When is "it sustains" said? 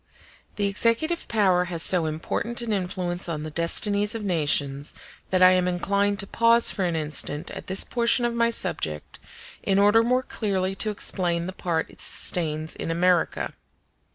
11.91-12.75